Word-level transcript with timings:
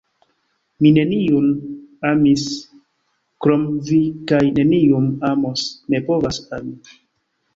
Mi 0.83 0.91
neniun 0.93 1.49
amis 2.11 2.45
krom 3.45 3.67
vi 3.89 3.99
kaj 4.31 4.41
neniun 4.57 5.05
amos, 5.29 5.67
ne 5.95 6.01
povas 6.11 6.41
ami! 6.59 6.75